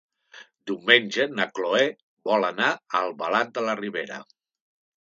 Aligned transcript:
Diumenge 0.71 1.27
na 1.41 1.45
Cloè 1.59 1.83
vol 2.31 2.49
anar 2.49 2.71
a 2.73 2.83
Albalat 3.03 3.55
de 3.59 3.69
la 3.69 3.79
Ribera. 3.85 4.21